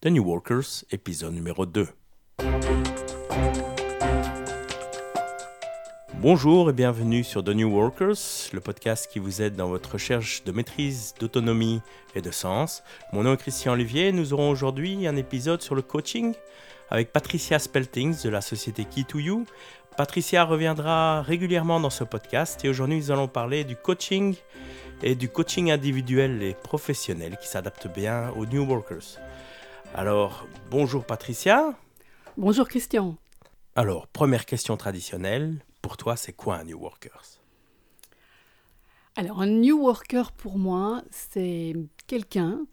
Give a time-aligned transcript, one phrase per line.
[0.00, 1.88] The New Workers, épisode numéro 2.
[6.20, 8.14] Bonjour et bienvenue sur The New Workers,
[8.52, 11.80] le podcast qui vous aide dans votre recherche de maîtrise, d'autonomie
[12.14, 12.84] et de sens.
[13.12, 14.12] Mon nom est Christian Olivier.
[14.12, 16.32] Nous aurons aujourd'hui un épisode sur le coaching
[16.90, 19.46] avec Patricia Speltings de la société Key2You.
[19.96, 24.36] Patricia reviendra régulièrement dans ce podcast et aujourd'hui nous allons parler du coaching
[25.02, 29.18] et du coaching individuel et professionnel qui s'adapte bien aux New Workers.
[29.94, 31.76] Alors, bonjour Patricia.
[32.36, 33.16] Bonjour Christian.
[33.74, 37.22] Alors, première question traditionnelle, pour toi, c'est quoi un New Worker
[39.16, 41.74] Alors, un New Worker, pour moi, c'est
[42.06, 42.66] quelqu'un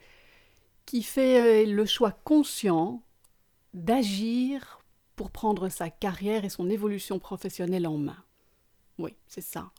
[0.86, 3.02] qui fait euh, le choix conscient
[3.74, 4.80] d'agir
[5.16, 8.24] pour prendre sa carrière et son évolution professionnelle en main.
[9.00, 9.72] Oui, c'est ça.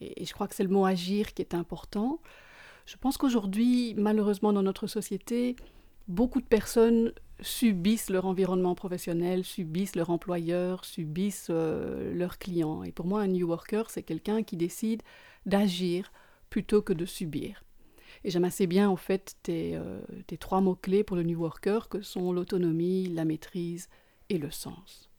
[0.00, 2.20] Et je crois que c'est le mot agir qui est important.
[2.84, 5.56] Je pense qu'aujourd'hui, malheureusement, dans notre société,
[6.08, 12.82] beaucoup de personnes subissent leur environnement professionnel, subissent leur employeur, subissent euh, leurs clients.
[12.82, 15.02] Et pour moi, un New Worker, c'est quelqu'un qui décide
[15.44, 16.12] d'agir
[16.48, 17.62] plutôt que de subir.
[18.24, 21.88] Et j'aime assez bien, en fait, tes, euh, tes trois mots-clés pour le New Worker,
[21.88, 23.88] que sont l'autonomie, la maîtrise
[24.30, 25.10] et le sens.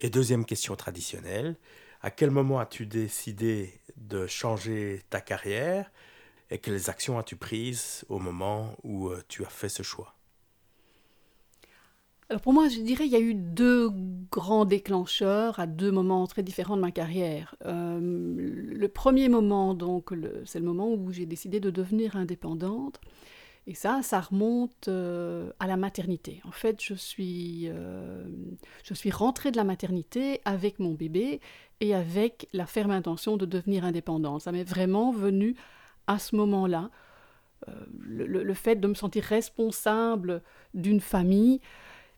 [0.00, 1.56] Et deuxième question traditionnelle,
[2.00, 5.92] à quel moment as-tu décidé de changer ta carrière?
[6.50, 10.14] Et quelles actions as-tu prises au moment où euh, tu as fait ce choix?
[12.28, 13.90] Alors pour moi, je dirais il y a eu deux
[14.30, 17.56] grands déclencheurs à deux moments très différents de ma carrière.
[17.66, 20.12] Euh, le premier moment, donc,
[20.44, 23.00] c'est le moment où j'ai décidé de devenir indépendante.
[23.66, 26.40] Et ça, ça remonte euh, à la maternité.
[26.44, 27.68] En fait, je suis,
[28.84, 31.40] je suis rentrée de la maternité avec mon bébé
[31.80, 34.42] et avec la ferme intention de devenir indépendante.
[34.42, 35.56] Ça m'est vraiment venu
[36.10, 36.90] à ce moment-là.
[38.00, 41.60] Le, le, fait de me sentir responsable d'une famille,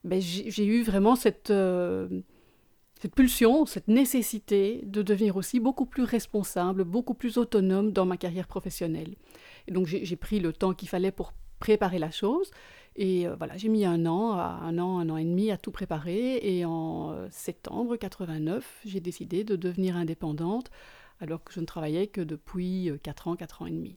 [0.04, 2.08] ben, j'ai eu vraiment cette, euh,
[3.00, 8.16] cette pulsion, cette nécessité de devenir aussi beaucoup plus responsable, beaucoup plus autonome dans ma
[8.16, 9.14] carrière professionnelle.
[9.68, 12.50] Et donc j'ai pris le temps qu'il fallait pour préparer la chose.
[12.96, 15.70] Et euh, voilà, j'ai mis un an, un an, un an et demi à tout
[15.70, 16.38] préparer.
[16.42, 20.70] Et en euh, septembre 89, j'ai décidé de devenir indépendante,
[21.22, 23.96] alors que je ne travaillais que depuis 4 ans, 4 ans et demi.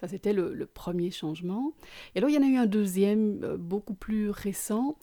[0.00, 1.72] Ça, c'était le, premier changement.
[2.14, 4.98] Et alors, il y en a eu un deuxième, euh, beaucoup plus récent,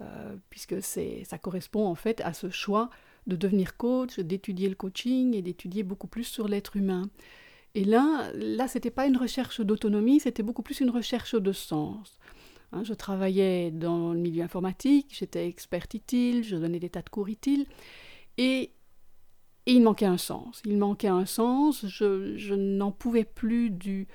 [0.00, 2.90] euh, puisque ça correspond en fait à ce choix
[3.26, 7.08] de devenir coach, d'étudier le coaching et d'étudier beaucoup plus sur l'être humain.
[7.74, 12.18] Et là, là, c'était pas une recherche d'autonomie, c'était beaucoup plus une recherche de sens.
[12.72, 17.08] Hein, je travaillais dans le milieu informatique, j'étais experte utile, je donnais des tas de
[17.08, 17.66] cours utiles,
[18.36, 18.72] et
[19.66, 20.60] et il manquait un sens.
[20.66, 21.86] Il manquait un sens.
[21.86, 24.06] Je, n'en pouvais plus du,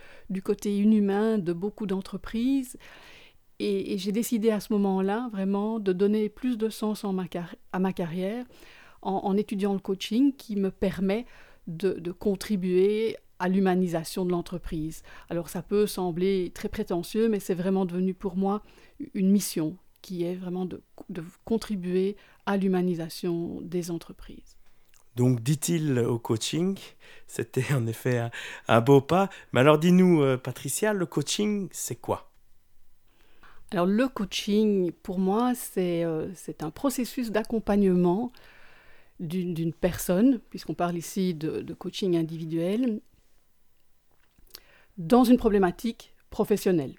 [0.43, 2.77] côté inhumain de beaucoup d'entreprises.
[3.59, 8.45] Et, j'ai décidé à ce moment-là vraiment de donner plus de sens à ma carrière
[9.01, 11.25] en, étudiant le coaching qui me permet
[11.67, 15.01] de, contribuer à l'humanisation de l'entreprise.
[15.29, 18.61] Alors ça peut sembler très prétentieux, mais c'est vraiment devenu pour moi
[19.13, 20.81] une mission qui est vraiment de
[21.45, 24.58] contribuer à l'humanisation des entreprises.
[25.19, 26.79] Donc, dit-il au coaching,
[27.27, 28.29] c'était en effet
[28.69, 29.29] un, beau pas.
[29.51, 32.31] Mais alors, dis-nous, euh, Patricia, le coaching, c'est quoi?
[33.71, 36.29] Alors, le coaching, pour moi, c'est euh,
[36.61, 38.31] un processus d'accompagnement
[39.19, 43.01] d'une personne, puisqu'on parle ici de, de, coaching individuel,
[44.97, 46.95] dans une problématique professionnelle.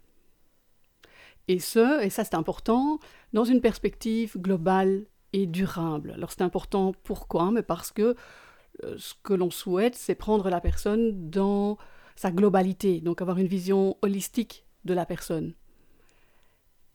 [1.49, 3.01] Et ce, et ça c'est important,
[3.33, 6.13] dans une perspective globale et durable.
[6.13, 7.51] Alors c'est important, pourquoi?
[7.51, 8.15] Mais parce que
[8.85, 11.79] euh, ce que l'on souhaite, c'est prendre la personne dans
[12.17, 15.55] sa globalité, donc avoir une vision holistique de la personne.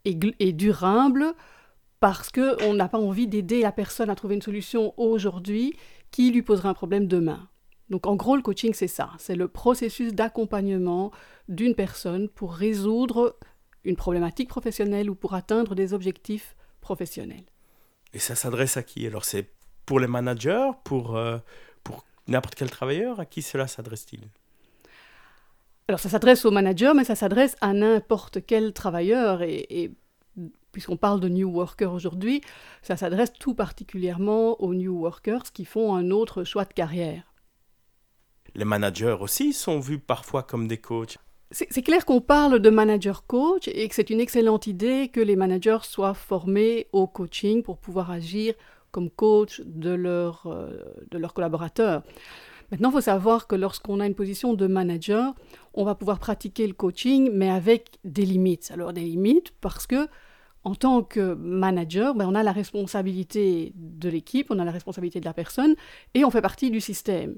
[0.05, 1.33] Et, et durable
[1.99, 5.73] parce qu'on n'a pas envie d'aider la personne à trouver une solution aujourd'hui
[6.11, 7.49] qui lui posera un problème demain.
[7.89, 11.11] Donc en gros, le coaching, c'est ça, c'est le processus d'accompagnement
[11.49, 13.37] d'une personne pour résoudre
[13.83, 17.45] une problématique professionnelle ou pour atteindre des objectifs professionnels.
[18.15, 19.05] Et ça s'adresse à qui?
[19.05, 19.51] Alors c'est
[19.85, 21.37] pour les managers, pour, euh,
[21.83, 23.19] pour n'importe quel travailleur?
[23.19, 24.21] À qui cela s'adresse-t-il?
[25.89, 29.41] Alors ça s'adresse aux managers, mais ça s'adresse à n'importe quel travailleur.
[29.41, 29.91] Et,
[30.71, 32.39] puisqu'on parle de New Workers aujourd'hui,
[32.81, 37.33] ça s'adresse tout particulièrement aux New Workers qui font un autre choix de carrière.
[38.55, 41.17] Les managers aussi sont vus parfois comme des coachs.
[41.51, 45.35] C'est clair qu'on parle de manager coach et que c'est une excellente idée que les
[45.35, 48.55] managers soient formés au coaching pour pouvoir agir
[48.91, 50.69] comme coach de, euh,
[51.11, 52.01] leurs collaborateurs.
[52.71, 55.35] Maintenant, il faut savoir que lorsqu'on a une position de manager,
[55.75, 58.71] on va pouvoir pratiquer le coaching, mais avec des limites.
[58.71, 60.07] Alors des limites parce que
[60.63, 65.19] en tant que manager, ben, on a la responsabilité de l'équipe, on a la responsabilité
[65.19, 65.75] de la personne,
[66.15, 67.37] et on fait partie du système.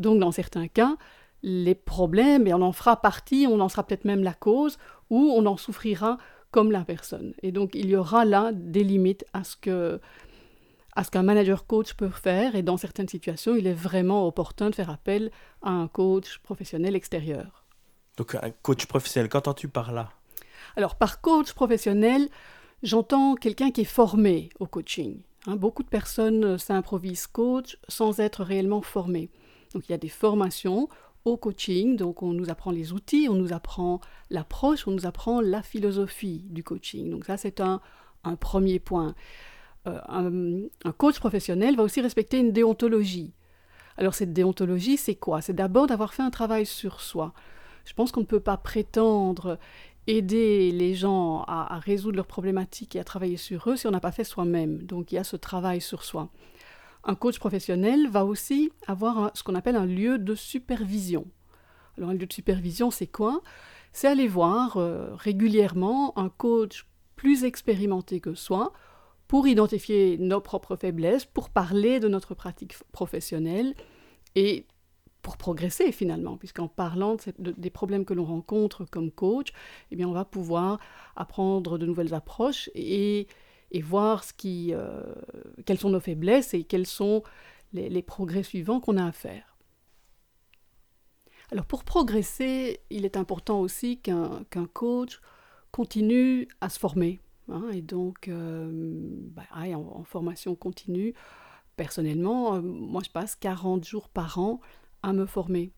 [0.00, 0.96] Donc dans certains cas,
[1.46, 4.78] les problèmes, et on en fera partie, on en sera peut-être même la cause,
[5.10, 6.16] ou on en souffrira
[6.50, 7.34] comme la personne.
[7.42, 10.00] Et donc il y aura là des limites à ce que
[10.96, 14.70] à ce qu'un manager coach peut faire, et dans certaines situations, il est vraiment opportun
[14.70, 15.30] de faire appel
[15.60, 17.64] à un coach professionnel extérieur.
[18.16, 20.10] Donc un coach professionnel, qu'entends-tu par là?
[20.76, 22.28] Alors par coach professionnel,
[22.82, 25.20] j'entends quelqu'un qui est formé au coaching.
[25.46, 25.56] Hein.
[25.56, 29.28] beaucoup de personnes s'improvisent coach sans être réellement formées.
[29.74, 30.88] Donc il y a des formations
[31.24, 34.00] au coaching, donc on nous apprend les outils, on nous apprend
[34.30, 37.10] l'approche, on nous apprend la philosophie du coaching.
[37.10, 37.80] Donc ça c'est un,
[38.40, 39.14] premier point.
[39.86, 40.00] Euh,
[40.84, 43.32] un, coach professionnel va aussi respecter une déontologie.
[43.96, 45.40] Alors cette déontologie, c'est quoi?
[45.40, 47.32] C'est d'abord d'avoir fait un travail sur soi.
[47.84, 49.58] Je pense qu'on ne peut pas prétendre
[50.06, 54.00] aider les gens à, résoudre leurs problématiques et à travailler sur eux si on n'a
[54.00, 54.82] pas fait soi-même.
[54.82, 56.28] Donc il y a ce travail sur soi.
[57.04, 61.26] Un coach professionnel va aussi avoir ce qu'on appelle un lieu de supervision.
[61.96, 63.42] Alors un lieu de supervision, c'est quoi?
[63.92, 68.72] C'est aller voir euh, régulièrement un coach plus expérimenté que soi
[69.28, 73.74] pour identifier nos propres faiblesses, pour parler de notre pratique professionnelle
[74.34, 74.66] et
[75.22, 79.52] pour progresser finalement, puisqu'en parlant des problèmes que l'on rencontre comme coach,
[79.90, 80.78] eh bien on va pouvoir
[81.16, 83.26] apprendre de nouvelles approches et,
[83.82, 85.02] voir ce qui, euh,
[85.66, 87.22] quelles sont nos faiblesses et quels sont
[87.72, 89.56] les, progrès suivants qu'on a à faire.
[91.50, 95.20] Alors pour progresser, il est important aussi qu'un coach
[95.72, 101.14] continue à se former, Hein, et donc, euh, bah, en, formation continue,
[101.76, 104.60] personnellement, euh, moi je passe 40 jours par an
[105.02, 105.70] à me former.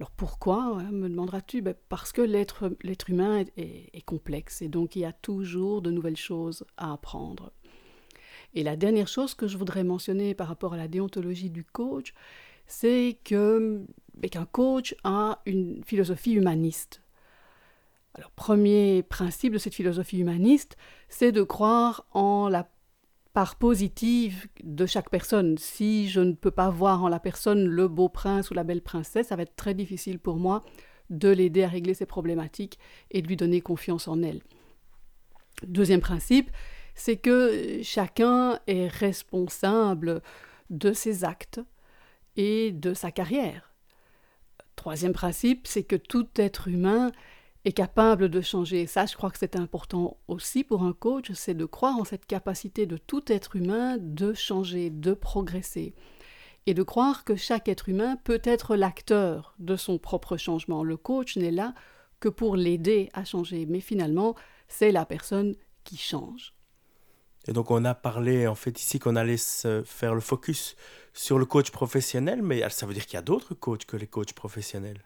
[0.00, 1.62] Alors pourquoi, hein, me demanderas-tu?
[1.62, 6.16] Ben, Parce que l'être humain est, complexe et donc il y a toujours de nouvelles
[6.16, 7.52] choses à apprendre.
[8.54, 12.12] Et la dernière chose que je voudrais mentionner par rapport à la déontologie du coach,
[12.66, 17.00] c'est ben, qu'un coach a une philosophie humaniste.
[18.14, 20.76] Alors, premier principe de cette philosophie humaniste,
[21.08, 22.68] c'est de croire en la
[23.34, 25.58] part positive de chaque personne.
[25.58, 28.80] Si je ne peux pas voir en la personne le beau prince ou la belle
[28.80, 30.62] princesse, ça va être très difficile pour moi
[31.10, 32.78] de l'aider à régler ses problématiques
[33.10, 34.40] et de lui donner confiance en elle.
[35.66, 36.50] Deuxième principe,
[36.94, 40.22] c'est que chacun est responsable
[40.70, 41.60] de ses actes
[42.36, 43.72] et de sa carrière.
[44.76, 47.10] Troisième principe, c'est que tout être humain
[47.64, 48.86] est capable de changer.
[48.86, 52.26] Ça, je crois que c'est important aussi pour un coach, c'est de croire en cette
[52.26, 55.94] capacité de tout être humain de changer, de progresser.
[56.66, 60.82] Et de croire que chaque être humain peut être l'acteur de son propre changement.
[60.82, 61.74] Le coach n'est là
[62.20, 64.34] que pour l'aider à changer, mais finalement,
[64.68, 66.54] c'est la personne qui change.
[67.46, 70.76] Et donc on a parlé en fait ici qu'on allait se faire le focus
[71.12, 74.06] sur le coach professionnel, mais ça veut dire qu'il y a d'autres coachs que les
[74.06, 75.02] coachs professionnels.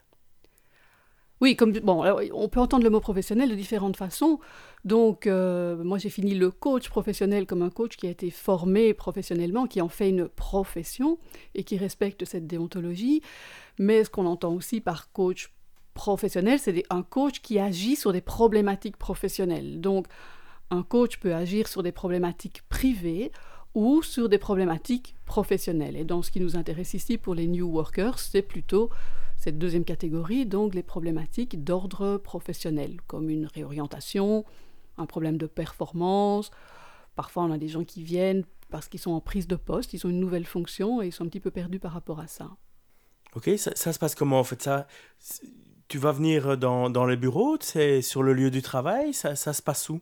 [1.41, 2.03] Oui, comme bon,
[2.33, 4.39] on peut entendre le mot professionnel de différentes façons.
[4.83, 8.93] Donc, euh, moi, j'ai fini le coach professionnel comme un coach qui a été formé
[8.93, 11.17] professionnellement, qui en fait une profession
[11.55, 13.21] et qui respecte cette déontologie.
[13.77, 15.53] Mais ce qu'on entend aussi par coach
[15.93, 19.79] professionnel, c'est un coach qui agit sur des problématiques professionnelles.
[19.79, 20.07] Donc,
[20.71, 23.31] un coach peut agir sur des problématiques privées
[23.75, 25.95] ou sur des problématiques professionnelles.
[25.95, 28.89] Et dans ce qui nous intéresse ici pour les new workers, c'est plutôt
[29.39, 34.43] cette deuxième catégorie, donc les problématiques d'ordre professionnel, comme une réorientation,
[34.97, 36.51] un problème de performance.
[37.15, 40.05] Parfois, on a des gens qui viennent parce qu'ils sont en prise de poste, ils
[40.05, 42.51] ont une nouvelle fonction et ils sont un petit peu perdus par rapport à ça.
[43.33, 44.87] Ok, ça, se passe comment en fait ça?
[45.87, 49.53] Tu vas venir dans, dans les bureaux, c'est sur le lieu du travail, ça, ça
[49.53, 50.01] se passe où?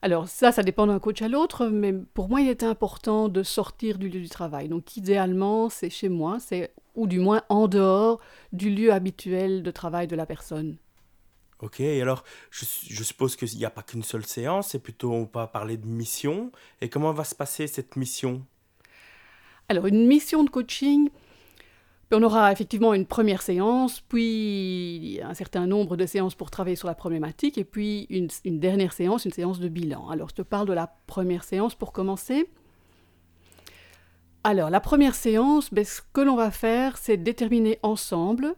[0.00, 3.42] Alors ça, ça dépend d'un coach à l'autre, mais pour moi, il est important de
[3.42, 4.68] sortir du lieu du travail.
[4.68, 8.20] Donc idéalement, c'est chez moi, c'est ou du moins en dehors
[8.52, 10.76] du lieu habituel de travail de la personne.
[11.60, 12.64] Ok, alors je,
[13.02, 16.52] suppose qu'il n'y a pas qu'une seule séance, c'est plutôt on va parler de mission.
[16.80, 18.44] Et comment va se passer cette mission?
[19.68, 21.10] Alors une mission de coaching,
[22.12, 26.88] on aura effectivement une première séance, puis un certain nombre de séances pour travailler sur
[26.88, 30.08] la problématique, et puis une, dernière séance, une séance de bilan.
[30.08, 32.48] Alors je te parle de la première séance pour commencer.
[34.44, 38.54] Alors, la première séance, ben, ce que l'on va faire, c'est déterminer ensemble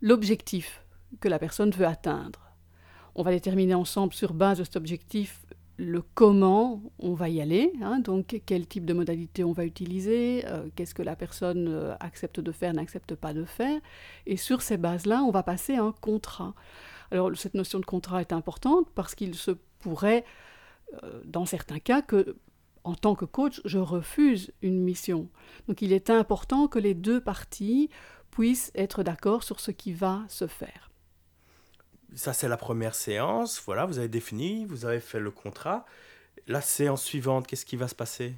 [0.00, 0.84] l'objectif
[1.18, 2.40] que la personne veut atteindre.
[3.16, 5.40] On va déterminer ensemble, sur base de cet objectif,
[5.76, 10.44] le comment on va y aller, hein, donc quel type de modalité on va utiliser,
[10.46, 13.80] euh, qu'est-ce que la personne euh, accepte de faire, n'accepte pas de faire.
[14.26, 16.54] Et sur ces bases-là, on va passer un contrat.
[17.10, 19.50] Alors cette notion de contrat est importante parce qu'il se
[19.80, 20.24] pourrait,
[21.02, 22.36] euh, dans certains cas, que
[22.84, 25.28] en tant que coach, je refuse une mission.
[25.68, 27.88] Donc il est important que les deux parties
[28.30, 30.90] puissent être d'accord sur ce qui va se faire
[32.14, 35.84] ça c'est la première séance, voilà, vous avez défini, vous avez fait le contrat.
[36.46, 38.34] La séance suivante, qu'est-ce qui va se passer?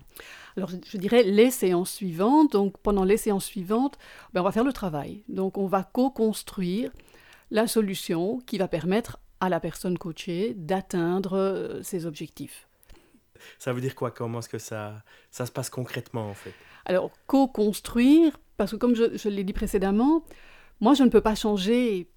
[0.56, 3.98] Alors je dirais les séances suivantes, donc pendant les séances suivantes,
[4.32, 5.24] ben, on va faire le travail.
[5.28, 6.92] Donc on va co-construire
[7.50, 12.68] la solution qui va permettre à la personne coachée d'atteindre euh, ses objectifs.
[13.58, 14.10] Ça veut dire quoi?
[14.10, 16.54] Comment est-ce que ça, ça se passe concrètement en fait?
[16.84, 20.24] Alors co-construire, parce que comme je, je l'ai dit précédemment,
[20.80, 22.08] moi je ne peux pas changer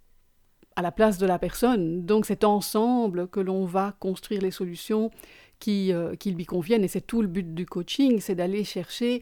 [0.80, 2.06] à la place de la personne.
[2.06, 5.12] Donc c'est ensemble que l'on va construire les solutions
[5.60, 6.86] qui, euh, qui lui conviennent.
[6.86, 9.22] Et c'est tout le but du coaching, c'est d'aller chercher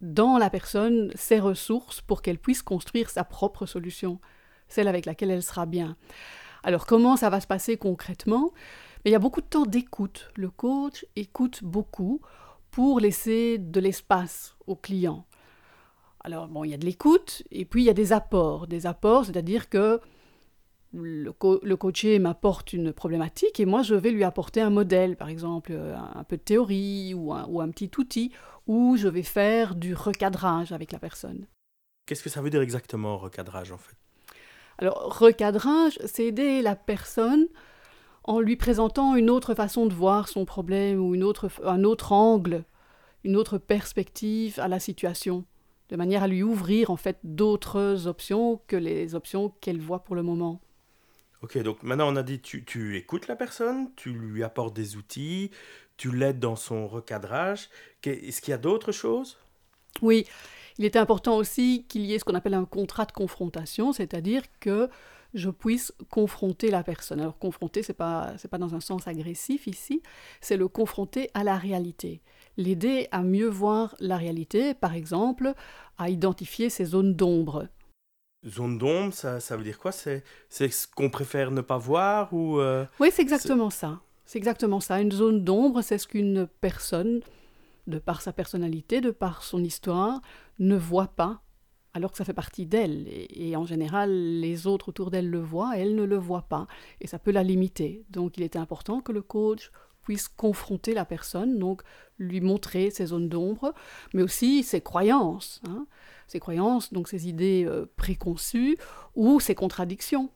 [0.00, 4.18] dans la personne ses ressources pour qu'elle puisse construire sa propre solution,
[4.66, 5.98] celle avec laquelle elle sera bien.
[6.62, 8.52] Alors comment ça va se passer concrètement?
[9.04, 10.30] Il y a beaucoup de temps d'écoute.
[10.36, 12.22] Le coach écoute beaucoup
[12.70, 15.26] pour laisser de l'espace au client.
[16.20, 18.66] Alors bon, il y a de l'écoute et puis il y a des apports.
[18.66, 20.00] Des apports, c'est-à-dire que
[20.92, 25.72] le, coaché m'apporte une problématique et moi je vais lui apporter un modèle, par exemple
[25.72, 28.32] un, peu de théorie ou un, petit outil
[28.66, 31.46] où je vais faire du recadrage avec la personne.
[32.06, 33.96] Qu'est-ce que ça veut dire exactement recadrage en fait?
[34.78, 37.48] Alors recadrage, c'est aider la personne
[38.24, 42.12] en lui présentant une autre façon de voir son problème ou une autre, un autre
[42.12, 42.64] angle,
[43.24, 45.44] une autre perspective à la situation,
[45.88, 50.14] de manière à lui ouvrir en fait d'autres options que les options qu'elle voit pour
[50.14, 50.60] le moment.
[51.42, 54.96] Ok, donc maintenant on a dit tu, tu écoutes la personne, tu lui apportes des
[54.96, 55.52] outils,
[55.96, 57.68] tu l'aides dans son recadrage.
[58.02, 59.38] Est-ce qu'il y a d'autres choses?
[60.02, 60.26] Oui,
[60.78, 64.42] il est important aussi qu'il y ait ce qu'on appelle un contrat de confrontation, c'est-à-dire
[64.58, 64.88] que
[65.34, 67.20] je puisse confronter la personne.
[67.20, 70.02] Alors confronter, c'est pas c'est pas dans un sens agressif ici,
[70.40, 72.20] c'est le confronter à la réalité,
[72.56, 75.52] l'aider à mieux voir la réalité, par exemple,
[75.98, 77.68] à identifier ses zones d'ombre
[78.46, 79.90] Zone d'ombre, ça, ça, veut dire quoi?
[79.90, 84.00] C'est ce qu'on préfère ne pas voir ou euh, Oui, c'est exactement ça.
[84.26, 85.00] C'est exactement ça.
[85.00, 87.20] Une zone d'ombre, c'est ce qu'une personne,
[87.86, 90.20] de par sa personnalité, de par son histoire,
[90.58, 91.40] ne voit pas,
[91.94, 93.06] alors que ça fait partie d'elle.
[93.08, 96.68] Et, en général, les autres autour d'elle le voient, elle ne le voit pas.
[97.00, 98.04] Et ça peut la limiter.
[98.10, 101.82] Donc il était important que le coach puisse confronter la personne, donc
[102.18, 103.74] lui montrer ses zones d'ombre,
[104.14, 105.60] mais aussi ses croyances.
[105.68, 105.86] Hein
[106.28, 108.76] ses croyances, donc ses idées euh, préconçues
[109.16, 110.30] ou ses contradictions.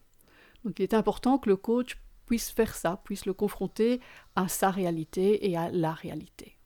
[0.65, 4.01] Donc il est important que le coach puisse faire ça, puisse le confronter
[4.35, 6.57] à sa réalité et à la réalité.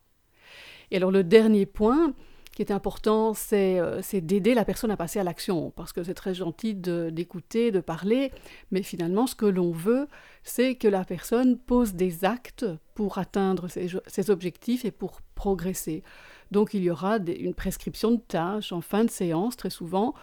[0.89, 2.13] Et alors le dernier point
[2.55, 6.15] qui est important, c'est euh, d'aider la personne à passer à l'action, parce que c'est
[6.15, 8.31] très gentil d'écouter, de, parler,
[8.71, 10.07] mais finalement ce que l'on veut,
[10.41, 12.65] c'est que la personne pose des actes
[12.95, 16.01] pour atteindre ses objectifs et pour progresser.
[16.51, 20.13] Donc il y aura une prescription de tâches en fin de séance, très souvent.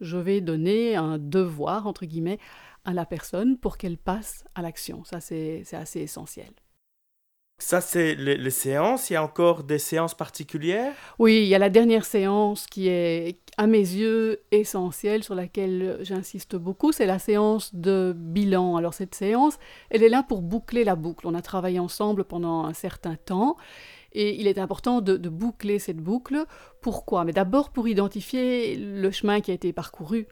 [0.00, 2.38] Je vais donner un devoir, entre guillemets,
[2.84, 5.04] à la personne pour qu'elle passe à l'action.
[5.04, 6.52] Ça, c'est assez essentiel.
[7.62, 9.08] Ça, c'est les, séances.
[9.08, 10.94] Il y a encore des séances particulières?
[11.20, 15.98] Oui, il y a la dernière séance qui est, à mes yeux, essentielle, sur laquelle
[16.00, 16.90] j'insiste beaucoup.
[16.90, 18.74] C'est la séance de bilan.
[18.74, 19.58] Alors, cette séance,
[19.90, 21.24] elle est là pour boucler la boucle.
[21.28, 23.56] On a travaillé ensemble pendant un certain temps.
[24.12, 26.44] Et il est important de, boucler cette boucle.
[26.80, 27.24] Pourquoi?
[27.24, 30.26] Mais d'abord pour identifier le chemin qui a été parcouru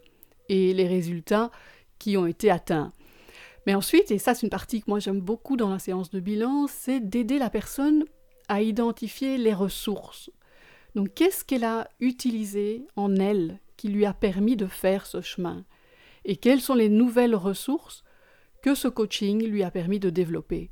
[0.49, 1.51] et les résultats
[1.99, 2.93] qui ont été atteints.
[3.67, 6.21] Mais ensuite, et ça c'est une partie que moi j'aime beaucoup dans la séance de
[6.21, 8.05] bilan, c'est d'aider la personne
[8.49, 10.31] à identifier les ressources.
[10.95, 15.65] Donc qu'est-ce qu'elle a utilisé en elle qui lui a permis de faire ce chemin?
[16.25, 18.03] Et quelles sont les nouvelles ressources
[18.63, 20.69] que ce coaching lui a permis de développer?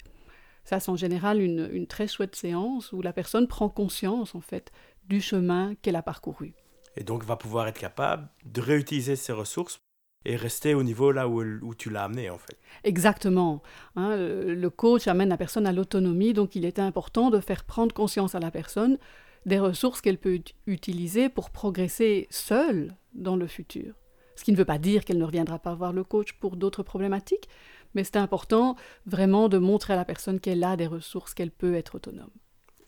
[0.68, 4.70] Ça, c'est en général une, très chouette séance où la personne prend conscience, en fait,
[5.08, 6.52] du chemin qu'elle a parcouru.
[6.94, 9.78] Et donc, va pouvoir être capable de réutiliser ses ressources
[10.26, 12.58] et rester au niveau là où, où tu l'as amené, en fait.
[12.84, 13.62] Exactement.
[13.96, 17.94] Hein, le coach amène la personne à l'autonomie, donc il est important de faire prendre
[17.94, 18.98] conscience à la personne
[19.46, 23.94] des ressources qu'elle peut utiliser pour progresser seule dans le futur.
[24.36, 26.82] Ce qui ne veut pas dire qu'elle ne reviendra pas voir le coach pour d'autres
[26.82, 27.48] problématiques,
[27.94, 28.76] mais c'est important
[29.06, 32.30] vraiment de montrer à la personne qu'elle a des ressources, qu'elle peut être autonome.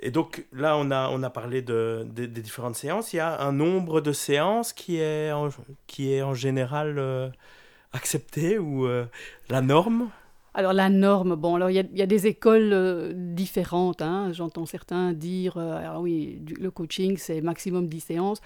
[0.03, 3.13] Et donc là, on a, on a parlé de, des différentes séances.
[3.13, 5.51] Il y a un nombre de séances qui est en,
[5.87, 7.29] qui est en général euh,
[7.93, 9.05] accepté ou euh,
[9.51, 10.09] la norme?
[10.55, 14.03] Alors la norme, bon, alors il y, a des écoles euh, différentes.
[14.03, 14.33] Hein.
[14.33, 18.41] J'entends certains dire, ah oui, le coaching c'est maximum 10 séances.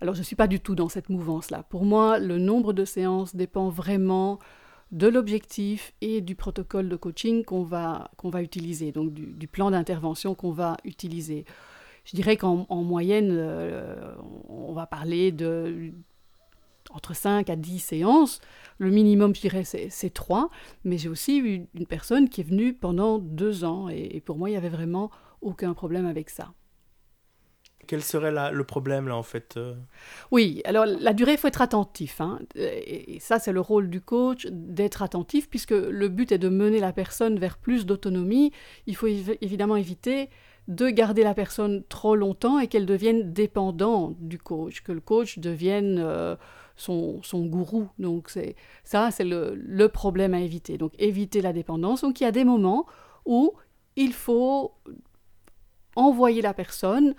[0.00, 1.64] Alors je ne suis pas du tout dans cette mouvance-là.
[1.68, 4.38] Pour moi, le nombre de séances dépend vraiment
[4.92, 10.34] de l'objectif et du protocole de coaching qu'on va, va utiliser, donc du, plan d'intervention
[10.34, 11.44] qu'on va utiliser.
[12.04, 14.14] Je dirais qu'en moyenne, euh,
[14.48, 15.92] on va parler de
[16.92, 18.40] entre 5 à 10 séances.
[18.78, 20.50] Le minimum, je dirais, c'est 3.
[20.84, 23.88] Mais j'ai aussi eu une personne qui est venue pendant deux ans.
[23.88, 26.52] Et, pour moi, il n'y avait vraiment aucun problème avec ça.
[27.90, 29.74] Quel serait le problème là en fait euh?
[30.30, 32.20] Oui, alors la durée, il faut être attentif.
[32.20, 32.38] Hein.
[32.54, 36.78] Et, ça, c'est le rôle du coach, d'être attentif, puisque le but est de mener
[36.78, 38.52] la personne vers plus d'autonomie.
[38.86, 40.30] Il faut évidemment éviter
[40.68, 45.40] de garder la personne trop longtemps et qu'elle devienne dépendante du coach, que le coach
[45.40, 45.98] devienne...
[45.98, 46.36] Euh,
[46.76, 47.88] son, gourou.
[47.98, 50.78] Donc c'est ça, c'est le, problème à éviter.
[50.78, 52.00] Donc éviter la dépendance.
[52.00, 52.86] Donc il y a des moments
[53.26, 53.52] où
[53.96, 54.72] il faut
[55.96, 57.14] envoyer la personne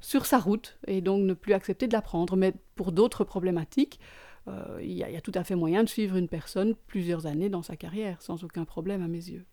[0.00, 2.36] sur sa route et donc ne plus accepter de la prendre.
[2.36, 4.00] Mais pour d'autres problématiques,
[4.48, 6.74] euh, il, y a, il y a tout à fait moyen de suivre une personne
[6.86, 9.44] plusieurs années dans sa carrière sans aucun problème à mes yeux.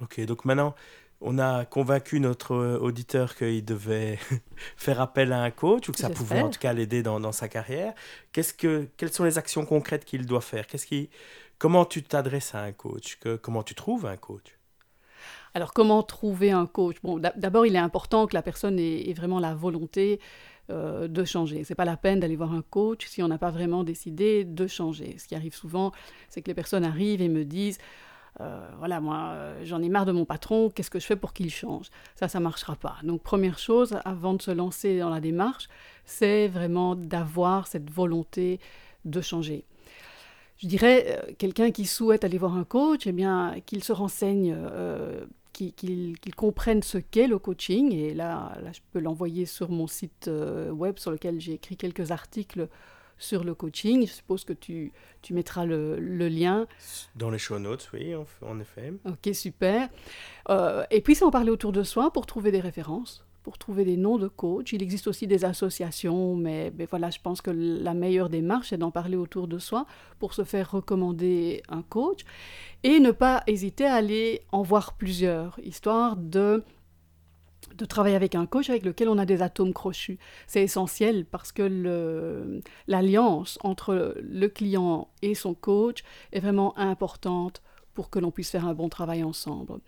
[0.00, 0.74] Ok, donc maintenant,
[1.20, 4.18] on a convaincu notre auditeur qu'il devait
[4.76, 7.48] faire appel à un coach ou que ça pouvait en tout cas l'aider dans, sa
[7.48, 7.94] carrière.
[8.32, 10.66] Qu'est-ce que, quelles sont les actions concrètes qu'il doit faire?
[10.66, 11.08] Qu'est-ce qui,
[11.58, 13.16] Comment tu t'adresses à un coach?
[13.16, 14.58] Que, Comment tu trouves un coach?
[15.56, 16.96] Alors, comment trouver un coach?
[17.36, 20.20] D'abord, il est important que la personne ait, vraiment la volonté
[20.68, 21.64] euh, de changer.
[21.64, 24.44] Ce n'est pas la peine d'aller voir un coach si on n'a pas vraiment décidé
[24.44, 25.16] de changer.
[25.16, 25.92] Ce qui arrive souvent,
[26.28, 27.78] c'est que les personnes arrivent et me disent
[28.42, 31.32] euh, voilà, moi, euh, j'en ai marre de mon patron, qu'est-ce que je fais pour
[31.32, 31.86] qu'il change?
[32.16, 32.96] Ça, ça ne marchera pas.
[33.02, 35.68] Donc, première chose, avant de se lancer dans la démarche,
[36.04, 38.60] c'est vraiment d'avoir cette volonté
[39.06, 39.64] de changer.
[40.58, 44.54] Je dirais, quelqu'un qui souhaite aller voir un coach, eh bien, qu'il se renseigne,
[45.56, 47.92] qu'il comprenne ce qu'est le coaching.
[47.92, 50.30] Et là, là je peux l'envoyer sur mon site
[50.70, 52.68] web sur lequel j'ai écrit quelques articles
[53.18, 54.06] sur le coaching.
[54.06, 56.66] Je suppose que tu, tu mettras le, le, lien.
[57.14, 58.92] Dans les show notes, oui, en, effet.
[59.04, 59.88] Ok, super.
[60.48, 63.84] Euh, et puis, c'est en parler autour de soi pour trouver des références, pour trouver
[63.84, 64.72] des noms de coachs.
[64.72, 68.90] Il existe aussi des associations, mais, voilà, je pense que la meilleure démarche, c'est d'en
[68.90, 69.86] parler autour de soi
[70.18, 72.22] pour se faire recommander un coach
[72.82, 76.64] et ne pas hésiter à aller en voir plusieurs, histoire de
[77.76, 80.18] de travailler avec un coach avec lequel on a des atomes crochus.
[80.46, 87.62] C'est essentiel parce que l'alliance entre le client et son coach est vraiment importante
[87.94, 89.80] pour que l'on puisse faire un bon travail ensemble.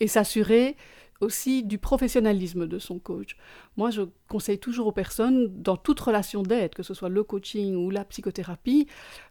[0.00, 0.76] Et s'assurer
[1.20, 3.36] aussi du professionnalisme de son coach.
[3.76, 7.76] Moi, je conseille toujours aux personnes, dans toute relation d'aide, que ce soit le coaching
[7.76, 8.86] ou la psychothérapie,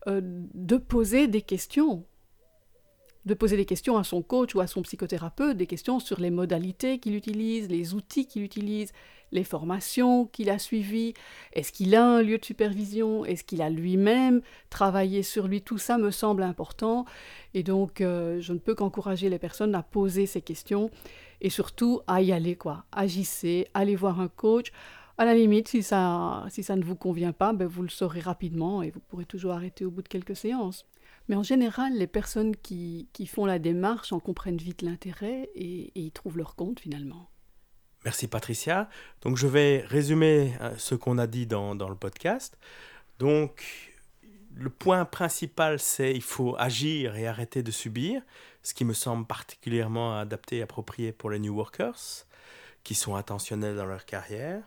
[0.08, 2.06] euh, de poser des questions.
[3.26, 6.32] De poser des questions à son coach ou à son psychothérapeute, des questions sur les
[6.32, 8.92] modalités qu'il utilise, les outils qu'il utilise,
[9.34, 11.14] les formations qu'il a suivies,
[11.54, 15.78] est-ce qu'il a un lieu de supervision, est-ce qu'il a lui-même travaillé sur lui, tout
[15.78, 17.06] ça me semble important.
[17.54, 20.92] Et donc euh, je ne peux qu'encourager les personnes à poser ces questions
[21.44, 24.72] et surtout à y aller quoi, agissez, allez voir un coach.
[25.18, 28.22] À la limite, si ça, si ça ne vous convient pas, ben vous le saurez
[28.22, 30.88] rapidement et vous pourrez toujours arrêter au bout de quelques séances.
[31.30, 36.12] Mais en général, les personnes qui, font la démarche en comprennent vite l'intérêt et, y
[36.12, 37.30] trouvent leur compte finalement.
[38.04, 38.90] Merci Patricia.
[39.22, 42.58] Donc je vais résumer euh, ce qu'on a dit dans, dans, le podcast.
[43.20, 43.93] Donc
[44.56, 48.22] le point principal, c'est il faut agir et arrêter de subir,
[48.62, 52.26] ce qui me semble particulièrement adapté et approprié pour les New Workers,
[52.84, 54.62] qui sont intentionnels dans leur carrière.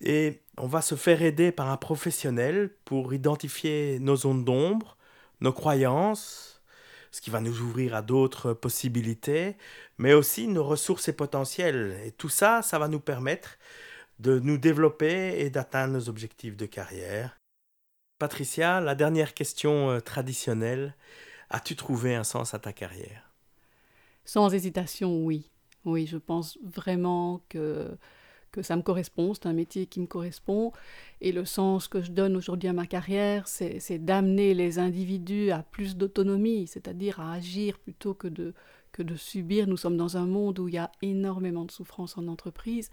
[0.00, 4.96] Et on va se faire aider par un professionnel pour identifier nos zones d'ombre,
[5.40, 6.62] nos croyances,
[7.10, 9.56] ce qui va nous ouvrir à d'autres possibilités,
[9.96, 12.00] mais aussi nos ressources et potentiels.
[12.04, 13.58] Et tout ça, ça va nous permettre
[14.20, 17.37] de nous développer et d'atteindre nos objectifs de carrière.
[18.18, 20.94] Patricia, la dernière question euh, traditionnelle,
[21.50, 23.30] as-tu trouvé un sens à ta carrière?
[24.24, 25.50] Sans hésitation, oui.
[25.84, 27.96] Oui, je pense vraiment que
[28.50, 30.72] que ça me correspond, c'est un métier qui me correspond.
[31.20, 35.62] Et le sens que je donne aujourd'hui à ma carrière, c'est d'amener les individus à
[35.62, 38.54] plus d'autonomie, c'est-à-dire à agir plutôt que de,
[38.90, 39.66] que de subir.
[39.66, 42.90] Nous sommes dans un monde où il y a énormément de souffrance en entreprise.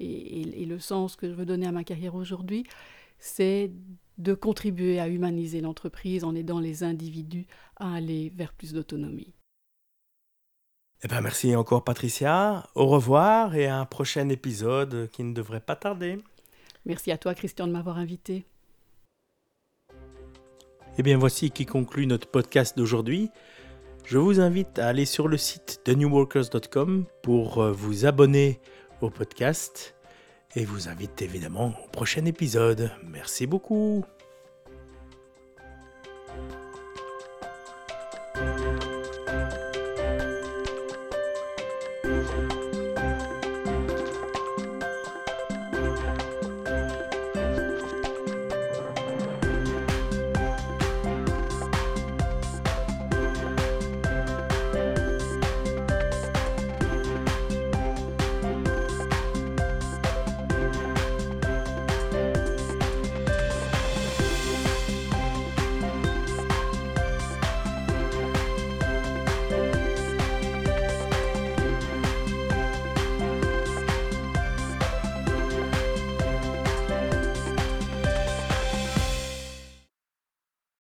[0.00, 2.64] Et, et le sens que je veux donner à ma carrière aujourd'hui,
[3.18, 3.70] c'est
[4.18, 9.32] de contribuer à humaniser l'entreprise en aidant les individus à aller vers plus d'autonomie.
[11.02, 12.66] Eh ben merci encore Patricia.
[12.74, 16.18] Au revoir et à un prochain épisode qui ne devrait pas tarder.
[16.86, 18.46] Merci à toi Christian de m'avoir invité.
[20.98, 23.30] Eh bien voici qui conclut notre podcast d'aujourd'hui.
[24.04, 28.60] Je vous invite à aller sur le site thenewworkers.com pour euh, vous abonner
[29.00, 29.95] au podcast
[30.56, 32.90] et vous invite évidemment au prochain épisode.
[33.04, 34.04] Merci beaucoup.